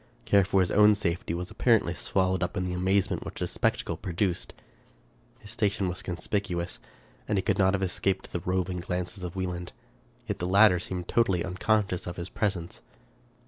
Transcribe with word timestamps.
Care 0.25 0.43
for 0.45 0.61
his 0.61 0.71
own 0.71 0.95
safety 0.95 1.35
was 1.35 1.51
apparently 1.51 1.93
swallowed 1.93 2.41
up 2.41 2.57
in 2.57 2.65
the 2.65 2.73
amaze 2.73 3.07
ment 3.11 3.23
which 3.23 3.35
this 3.39 3.51
spectacle 3.51 3.97
produced. 3.97 4.51
His 5.37 5.51
station 5.51 5.87
was 5.87 6.01
con 6.01 6.15
spicuous, 6.17 6.79
and 7.27 7.37
he 7.37 7.43
could 7.43 7.59
not 7.59 7.75
have 7.75 7.83
escaped 7.83 8.31
the 8.33 8.39
roving 8.39 8.79
glances 8.79 9.21
of 9.21 9.35
Wieland; 9.35 9.73
yet 10.27 10.39
the 10.39 10.47
latter 10.47 10.79
seemed 10.79 11.07
totally 11.07 11.45
unconscious 11.45 12.07
of 12.07 12.17
his 12.17 12.29
presence. 12.29 12.81